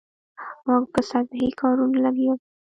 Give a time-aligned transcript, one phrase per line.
[0.67, 2.35] موږ په سطحي کارونو لګیا یو.